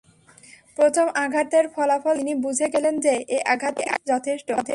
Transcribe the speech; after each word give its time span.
প্রথম 0.77 1.07
আঘাতের 1.15 1.65
ফলাফল 1.67 2.15
দেখেই 2.15 2.19
তিনি 2.21 2.33
বুঝে 2.41 2.67
গেলেন 2.69 2.95
যে, 2.99 3.13
এ 3.29 3.37
আঘাতই 3.45 3.85
যথেষ্ট। 4.07 4.47